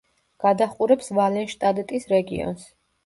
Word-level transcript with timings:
გადაჰყურებს 0.45 1.13
ვალენშტადტის 1.17 2.09
რეგიონს. 2.15 2.65